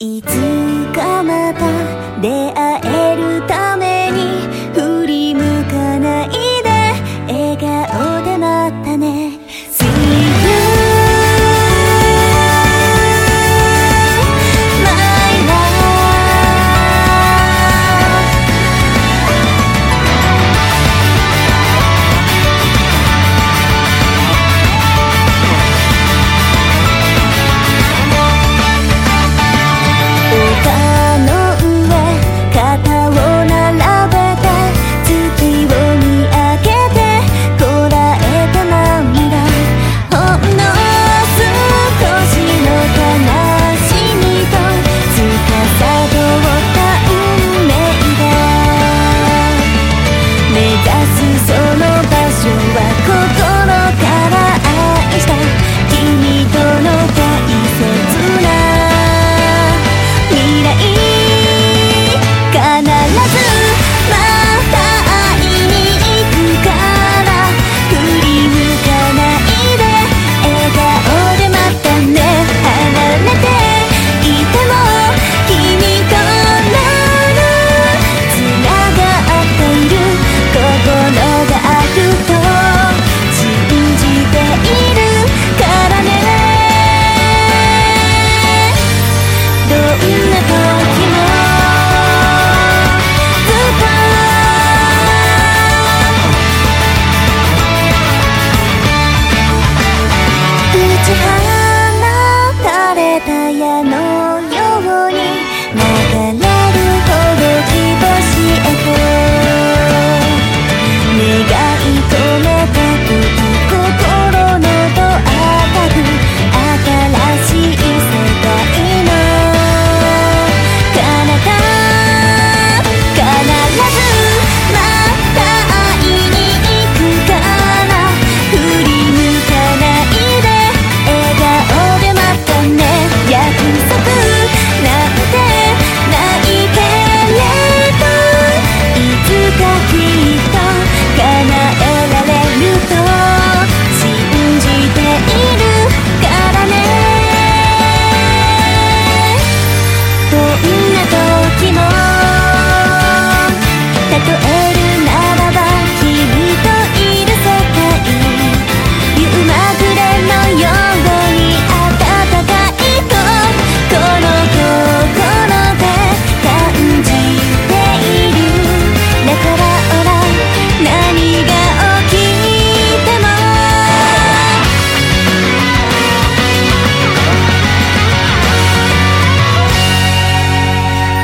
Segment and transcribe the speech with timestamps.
[0.00, 0.26] いつ
[0.94, 2.67] かまた出会う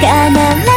[0.04, 0.10] 必
[0.66, 0.73] ず